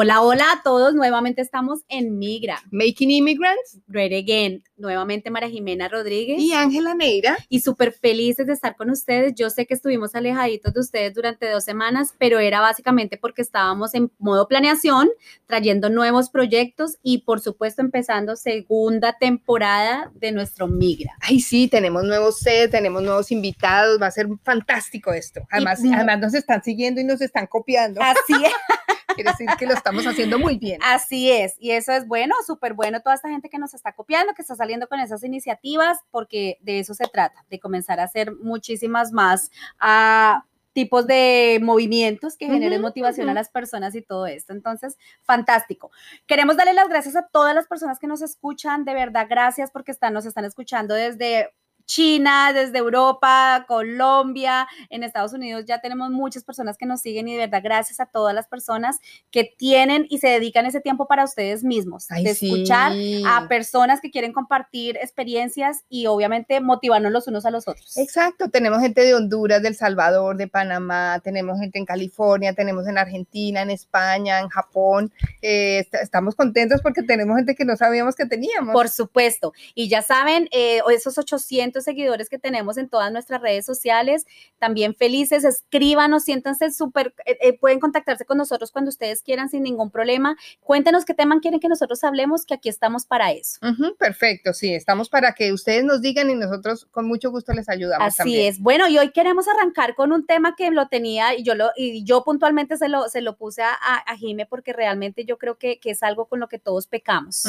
[0.00, 0.94] Hola, hola a todos.
[0.94, 2.62] Nuevamente estamos en Migra.
[2.70, 3.78] Making Immigrants.
[3.88, 4.62] Great Again.
[4.76, 6.38] Nuevamente María Jimena Rodríguez.
[6.40, 7.36] Y Ángela Neira.
[7.48, 9.34] Y súper felices de estar con ustedes.
[9.34, 13.92] Yo sé que estuvimos alejaditos de ustedes durante dos semanas, pero era básicamente porque estábamos
[13.96, 15.08] en modo planeación,
[15.48, 21.10] trayendo nuevos proyectos y por supuesto empezando segunda temporada de nuestro Migra.
[21.22, 24.00] Ay, sí, tenemos nuevos sets, tenemos nuevos invitados.
[24.00, 25.40] Va a ser fantástico esto.
[25.50, 28.00] Además, Y- además nos están siguiendo y nos están copiando.
[28.00, 28.52] Así es.
[29.14, 30.80] Quiere decir que lo estamos haciendo muy bien.
[30.84, 34.34] Así es, y eso es bueno, súper bueno, toda esta gente que nos está copiando,
[34.34, 38.34] que está saliendo con esas iniciativas, porque de eso se trata, de comenzar a hacer
[38.36, 40.44] muchísimas más ah,
[40.78, 44.52] tipos de movimientos que generen motivación a las personas y todo esto.
[44.52, 45.90] Entonces, fantástico.
[46.26, 49.90] Queremos darle las gracias a todas las personas que nos escuchan, de verdad, gracias porque
[49.90, 51.52] están, nos están escuchando desde...
[51.88, 57.32] China, desde Europa, Colombia, en Estados Unidos ya tenemos muchas personas que nos siguen y
[57.32, 58.98] de verdad gracias a todas las personas
[59.30, 62.52] que tienen y se dedican ese tiempo para ustedes mismos, Ay, de sí.
[62.52, 62.92] escuchar
[63.26, 67.96] a personas que quieren compartir experiencias y obviamente motivarnos los unos a los otros.
[67.96, 72.98] Exacto, tenemos gente de Honduras, del Salvador, de Panamá, tenemos gente en California, tenemos en
[72.98, 75.10] Argentina, en España, en Japón.
[75.40, 78.74] Eh, est- estamos contentos porque tenemos gente que no sabíamos que teníamos.
[78.74, 79.52] Por supuesto.
[79.74, 84.26] Y ya saben, eh, esos 800 seguidores que tenemos en todas nuestras redes sociales,
[84.58, 89.62] también felices, escríbanos, siéntanse súper, eh, eh, pueden contactarse con nosotros cuando ustedes quieran sin
[89.62, 90.36] ningún problema.
[90.60, 93.58] Cuéntenos qué tema quieren que nosotros hablemos, que aquí estamos para eso.
[93.98, 98.06] Perfecto, sí, estamos para que ustedes nos digan y nosotros con mucho gusto les ayudamos.
[98.06, 98.48] Así también.
[98.48, 98.60] es.
[98.60, 102.04] Bueno, y hoy queremos arrancar con un tema que lo tenía y yo lo y
[102.04, 105.78] yo puntualmente se lo, se lo puse a, a, Jime porque realmente yo creo que,
[105.78, 107.44] que es algo con lo que todos pecamos.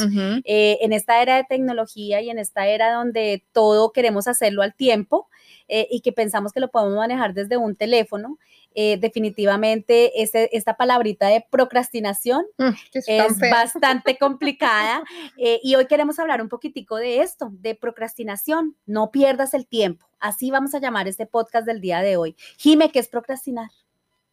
[0.45, 4.75] Eh, en esta era de tecnología y en esta era donde todo queremos hacerlo al
[4.75, 5.29] tiempo
[5.67, 8.37] eh, y que pensamos que lo podemos manejar desde un teléfono,
[8.75, 15.03] eh, definitivamente este- esta palabrita de procrastinación Mm, es bastante complicada
[15.37, 18.75] eh, y hoy queremos hablar un poquitico de esto, de procrastinación.
[18.85, 20.07] No pierdas el tiempo.
[20.19, 22.35] Así vamos a llamar este podcast del día de hoy.
[22.57, 23.69] Jime, ¿qué es procrastinar?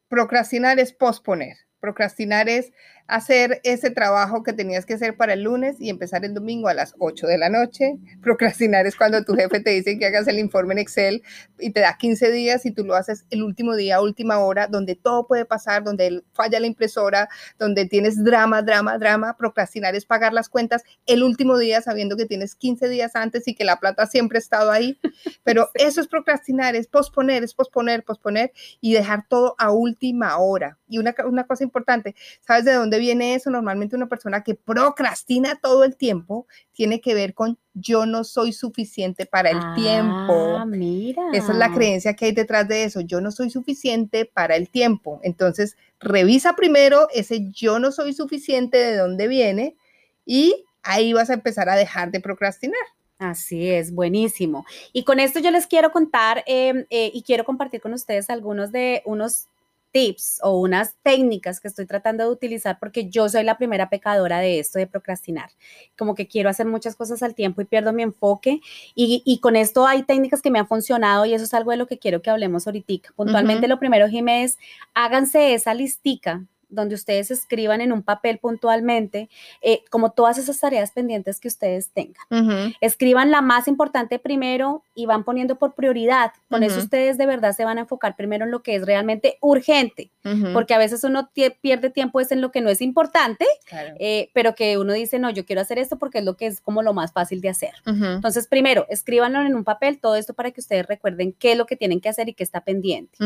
[0.08, 1.56] Procrastinar es posponer.
[1.80, 2.72] Procrastinar es
[3.08, 6.74] hacer ese trabajo que tenías que hacer para el lunes y empezar el domingo a
[6.74, 7.98] las 8 de la noche.
[8.22, 11.22] Procrastinar es cuando tu jefe te dice que hagas el informe en Excel
[11.58, 14.96] y te da 15 días y tú lo haces el último día, última hora, donde
[14.96, 17.28] todo puede pasar, donde falla la impresora,
[17.58, 19.36] donde tienes drama, drama, drama.
[19.36, 23.54] Procrastinar es pagar las cuentas el último día sabiendo que tienes 15 días antes y
[23.54, 24.98] que la plata siempre ha estado ahí.
[25.44, 30.78] Pero eso es procrastinar, es posponer, es posponer, posponer y dejar todo a última hora.
[30.88, 33.50] Y una, una cosa importante, ¿sabes de dónde viene eso?
[33.50, 38.52] Normalmente una persona que procrastina todo el tiempo tiene que ver con yo no soy
[38.52, 40.64] suficiente para el Ah, tiempo.
[40.66, 41.22] mira.
[41.32, 43.00] Esa es la creencia que hay detrás de eso.
[43.00, 45.20] Yo no soy suficiente para el tiempo.
[45.22, 49.76] Entonces, revisa primero ese yo no soy suficiente de dónde viene
[50.24, 52.80] y ahí vas a empezar a dejar de procrastinar.
[53.18, 54.66] Así es, buenísimo.
[54.92, 58.72] Y con esto yo les quiero contar eh, eh, y quiero compartir con ustedes algunos
[58.72, 59.48] de unos
[59.96, 64.40] tips o unas técnicas que estoy tratando de utilizar porque yo soy la primera pecadora
[64.40, 65.48] de esto de procrastinar.
[65.96, 68.60] Como que quiero hacer muchas cosas al tiempo y pierdo mi enfoque
[68.94, 71.78] y, y con esto hay técnicas que me han funcionado y eso es algo de
[71.78, 73.14] lo que quiero que hablemos ahorita.
[73.16, 74.58] Puntualmente lo primero, Jiménez,
[74.92, 79.28] háganse esa listica donde ustedes escriban en un papel puntualmente
[79.62, 82.74] eh, como todas esas tareas pendientes que ustedes tengan.
[82.80, 86.32] Escriban la más importante primero y van poniendo por prioridad.
[86.50, 89.38] Con eso ustedes de verdad se van a enfocar primero en lo que es realmente
[89.40, 90.10] urgente,
[90.52, 93.94] porque a veces uno pierde tiempo es en lo que no es importante, Claro.
[94.00, 96.60] eh, pero que uno dice, no, yo quiero hacer esto porque es lo que es
[96.60, 97.70] como lo más fácil de hacer.
[97.86, 101.66] Entonces, primero, escríbanlo en un papel, todo esto para que ustedes recuerden qué es lo
[101.66, 103.16] que tienen que hacer y qué está pendiente.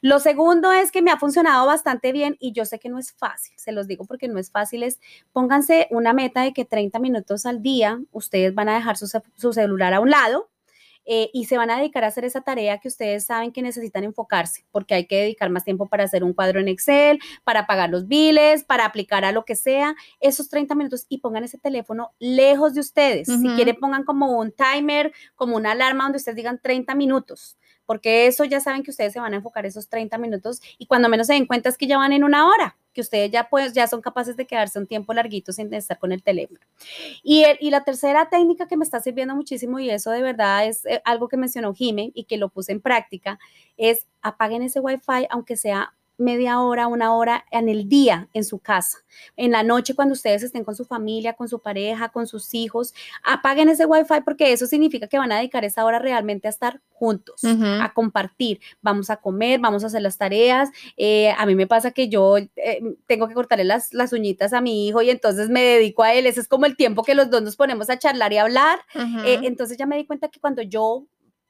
[0.00, 3.12] Lo segundo es que me ha funcionado bastante bien y yo sé que no es
[3.12, 5.00] fácil, se los digo porque no es fácil, es
[5.32, 9.52] pónganse una meta de que 30 minutos al día ustedes van a dejar su, su
[9.52, 10.50] celular a un lado
[11.08, 14.02] eh, y se van a dedicar a hacer esa tarea que ustedes saben que necesitan
[14.02, 17.90] enfocarse, porque hay que dedicar más tiempo para hacer un cuadro en Excel, para pagar
[17.90, 22.12] los biles, para aplicar a lo que sea, esos 30 minutos y pongan ese teléfono
[22.18, 23.28] lejos de ustedes.
[23.28, 23.54] Si Ujú.
[23.54, 27.56] quieren, pongan como un timer, como una alarma donde ustedes digan 30 minutos
[27.86, 31.08] porque eso ya saben que ustedes se van a enfocar esos 30 minutos y cuando
[31.08, 33.72] menos se den cuenta es que ya van en una hora, que ustedes ya pues
[33.72, 36.60] ya son capaces de quedarse un tiempo larguito sin estar con el teléfono.
[37.22, 40.66] Y, el- y la tercera técnica que me está sirviendo muchísimo y eso de verdad
[40.66, 43.38] es eh, algo que mencionó Jime y que lo puse en práctica
[43.76, 48.58] es apaguen ese wifi aunque sea media hora, una hora en el día en su
[48.58, 48.98] casa.
[49.36, 52.94] En la noche cuando ustedes estén con su familia, con su pareja, con sus hijos,
[53.22, 56.80] apaguen ese wifi porque eso significa que van a dedicar esa hora realmente a estar
[56.90, 58.60] juntos, a compartir.
[58.80, 60.70] Vamos a comer, vamos a hacer las tareas.
[60.96, 62.48] Eh, a mí me pasa que yo eh,
[63.06, 66.26] tengo que cortarle las, las uñitas a mi hijo y entonces me dedico a él.
[66.26, 68.80] Ese es como el tiempo que los dos nos ponemos a charlar y hablar.
[69.24, 71.04] Eh, entonces ya me di cuenta que cuando yo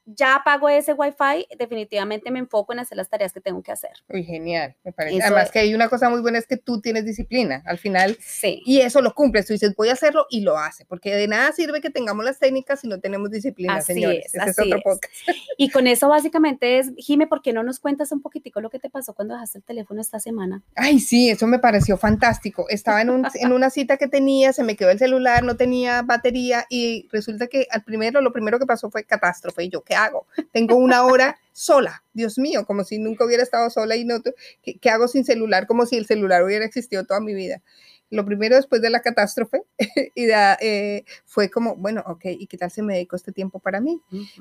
[0.07, 3.91] ya apago ese wifi, definitivamente me enfoco en hacer las tareas que tengo que hacer.
[4.09, 5.23] Uy, genial, me parece.
[5.23, 8.63] Además que hay una cosa muy buena es que tú tienes disciplina al final sí.
[8.65, 9.47] y eso lo cumples.
[9.47, 12.39] Tú dices, voy a hacerlo y lo hace, porque de nada sirve que tengamos las
[12.39, 14.27] técnicas si no tenemos disciplina, así señores.
[14.27, 15.13] Es, Ese es otro podcast.
[15.59, 18.79] Y con eso básicamente es, Jime, ¿por qué no nos cuentas un poquitico lo que
[18.79, 20.63] te pasó cuando dejaste el teléfono esta semana?
[20.77, 22.67] Ay, sí, eso me pareció fantástico.
[22.69, 26.03] Estaba en, un, en una cita que tenía, se me quedó el celular, no tenía
[26.03, 29.65] batería y resulta que al primero, lo primero que pasó fue catástrofe.
[29.65, 30.27] Y yo, ¿qué hago?
[30.53, 34.17] Tengo una hora sola, Dios mío, como si nunca hubiera estado sola y no,
[34.63, 35.67] ¿qué, hago sin celular?
[35.67, 37.63] Como si el celular hubiera existido toda mi vida.
[38.11, 39.63] Lo primero después de la catástrofe
[40.15, 43.81] y eh, fue como, bueno, ok, ¿y qué tal se me dedicó este tiempo para
[43.81, 44.01] mí?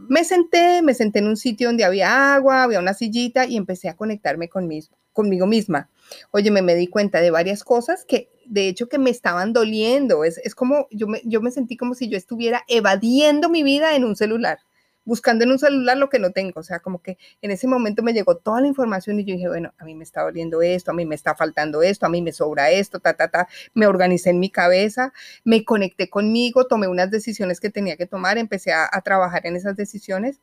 [0.10, 3.88] Me senté, me senté en un sitio donde había agua, había una sillita y empecé
[3.88, 5.90] a conectarme conmigo misma.
[6.31, 10.25] Oye, me, di cuenta de varias cosas que de hecho que me estaban doliendo.
[10.25, 13.96] Es, es como, yo me, yo me sentí como si yo estuviera evadiendo mi vida
[13.96, 14.60] en un celular
[15.06, 16.60] buscando en un celular lo que no tengo.
[16.60, 19.48] O sea, como que en ese momento me llegó toda la información y yo dije,
[19.48, 22.22] bueno, a mí me está doliendo esto, a mí me está faltando esto, a mí
[22.22, 23.48] me sobra esto, ta, ta, ta.
[23.74, 25.13] Me organicé en mi cabeza,
[25.44, 29.56] me conecté conmigo, tomé unas decisiones que tenía que tomar, empecé a, a trabajar en
[29.56, 30.42] esas decisiones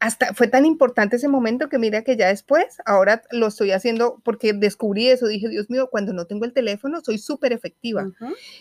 [0.00, 4.20] hasta fue tan importante ese momento que mira que ya después, ahora lo estoy haciendo
[4.24, 8.08] porque descubrí eso, dije, Dios mío, cuando no tengo el teléfono soy súper efectiva.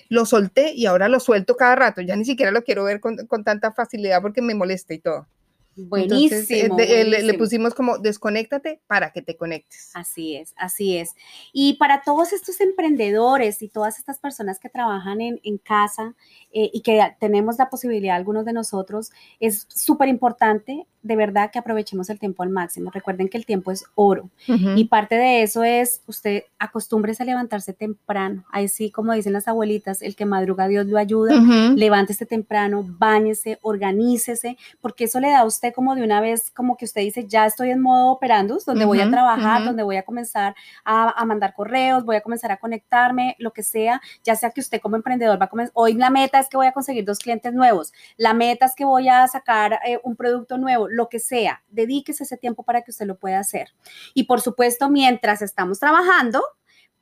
[0.10, 3.18] Lo solté y ahora lo suelto cada rato, ya ni siquiera lo quiero ver con,
[3.28, 5.28] con tanta facilidad porque me molesta y todo.
[5.77, 9.91] Eh, buenísimo, Le, pusimos como desconéctate para que te conectes.
[9.94, 11.15] Así es, así es.
[11.53, 16.15] Y para todos estos emprendedores y todas estas personas que trabajan en, en casa
[16.51, 21.59] eh, y que tenemos la posibilidad, algunos de nosotros, es súper importante de verdad que
[21.59, 22.91] aprovechemos el tiempo al máximo.
[22.91, 27.74] Recuerden que el tiempo es oro y parte de eso es usted acostúmbrese a levantarse
[27.74, 28.44] temprano.
[28.51, 31.33] Ahí sí, como dicen las abuelitas, el que madruga Dios lo ayuda.
[31.75, 36.78] Levántese temprano, báñese, organícese, porque eso le da a usted como de una vez, como
[36.78, 40.04] que usted dice, ya estoy en modo operandus, donde voy a trabajar, donde voy a
[40.04, 44.62] comenzar a, mandar correos, voy a comenzar a conectarme, lo que sea, ya sea que
[44.62, 47.19] usted como emprendedor va a comenzar, hoy la meta es que voy a conseguir dos
[47.19, 51.19] clientes nuevos, la meta es que voy a sacar eh, un producto nuevo, lo que
[51.19, 53.70] sea, dedíquese ese tiempo para que usted lo pueda hacer.
[54.13, 56.42] Y por supuesto, mientras estamos trabajando,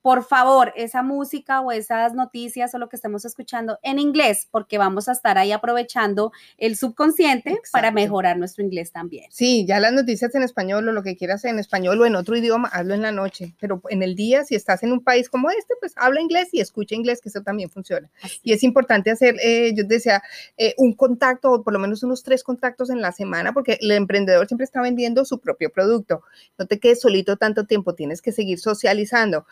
[0.05, 4.77] por favor, esa música o esas noticias o lo que estemos escuchando en inglés, porque
[4.77, 9.25] vamos a estar ahí aprovechando el subconsciente para mejorar nuestro inglés también.
[9.31, 12.37] Sí, ya las noticias en español o lo que quieras en español o en otro
[12.37, 15.49] idioma, hazlo en la noche, pero en el día, si estás en un país como
[15.49, 18.07] este, pues habla inglés y escucha inglés, que eso también funciona.
[18.43, 20.21] Y es importante hacer, eh, yo decía,
[20.55, 23.89] eh, un contacto o por lo menos unos tres contactos en la semana, porque el
[23.89, 26.21] emprendedor siempre está vendiendo su propio producto.
[26.59, 29.47] No te quedes solito tanto tiempo, tienes que seguir socializando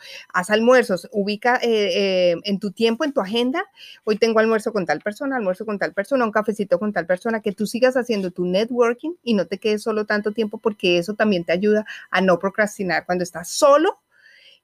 [0.50, 3.64] almuerzos, ubica eh, eh, en tu tiempo, en tu agenda,
[4.04, 7.40] hoy tengo almuerzo con tal persona, almuerzo con tal persona, un cafecito con tal persona,
[7.40, 11.14] que tú sigas haciendo tu networking y no te quedes solo tanto tiempo porque eso
[11.14, 13.06] también te ayuda a no procrastinar.
[13.06, 14.00] Cuando estás solo,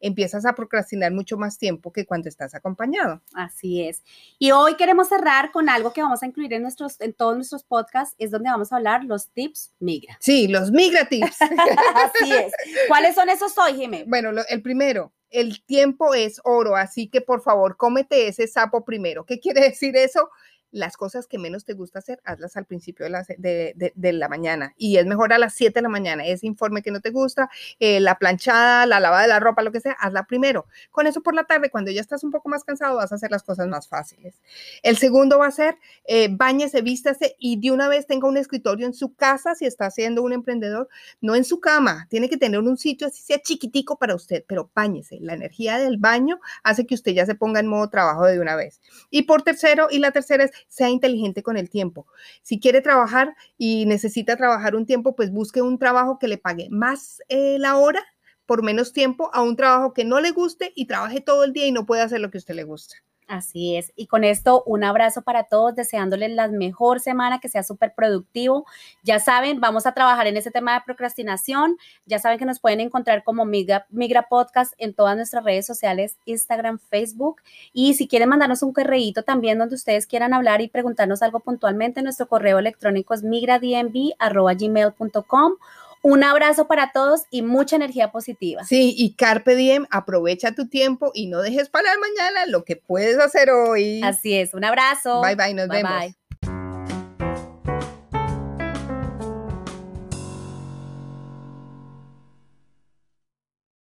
[0.01, 3.23] empiezas a procrastinar mucho más tiempo que cuando estás acompañado.
[3.35, 4.03] Así es.
[4.39, 7.63] Y hoy queremos cerrar con algo que vamos a incluir en, nuestros, en todos nuestros
[7.63, 10.17] podcasts, es donde vamos a hablar los tips migra.
[10.21, 11.41] Sí, los migra tips.
[11.43, 12.53] Así es.
[12.89, 14.09] ¿Cuáles son esos hoy, Jiménez?
[14.09, 19.25] Bueno, el primero, el tiempo es oro, así que por favor, cómete ese sapo primero.
[19.25, 20.31] ¿Qué quiere decir eso?
[20.73, 24.75] Las cosas que menos te gusta hacer, hazlas al principio de la, de, la mañana.
[24.77, 26.25] Y es mejor a las 7 de la mañana.
[26.25, 29.73] Ese informe que no te gusta, eh, la planchada, la lavada de la ropa, lo
[29.73, 30.67] que sea, hazla primero.
[30.91, 33.31] Con eso por la tarde, cuando ya estás un poco más cansado, vas a hacer
[33.31, 34.41] las cosas más fáciles.
[34.83, 38.87] El segundo va a ser, eh, bañese, vístase y de una vez tenga un escritorio
[38.87, 40.89] en su casa si está siendo un emprendedor,
[41.21, 42.07] no en su cama.
[42.11, 45.19] Tiene que tener un sitio así sea chiquitico para usted, pero bañese.
[45.21, 48.57] La energía del baño hace que usted ya se ponga en modo trabajo de una
[48.57, 48.81] vez.
[49.11, 52.07] Y por tercero, y la tercera es sea inteligente con el tiempo.
[52.43, 56.69] Si quiere trabajar y necesita trabajar un tiempo, pues busque un trabajo que le pague
[56.71, 58.01] más eh, la hora
[58.47, 61.67] por menos tiempo a un trabajo que no le guste y trabaje todo el día
[61.67, 62.97] y no puede hacer lo que a usted le gusta.
[63.31, 63.93] Así es.
[63.95, 68.67] Y con esto, un abrazo para todos, deseándoles la mejor semana, que sea súper productivo.
[69.05, 71.79] Ya saben, vamos a trabajar en ese tema de procrastinación.
[72.07, 76.17] Ya saben que nos pueden encontrar como Migra, Migra Podcast en todas nuestras redes sociales,
[76.25, 77.41] Instagram, Facebook.
[77.73, 82.03] Y si quieren mandarnos un correíto también donde ustedes quieran hablar y preguntarnos algo puntualmente,
[82.03, 85.53] nuestro correo electrónico es migradmb.gmail.com
[86.03, 88.65] Un abrazo para todos y mucha energía positiva.
[88.65, 93.19] Sí, y Carpe Diem, aprovecha tu tiempo y no dejes para mañana lo que puedes
[93.19, 94.01] hacer hoy.
[94.03, 95.21] Así es, un abrazo.
[95.21, 96.20] Bye bye, nos vemos.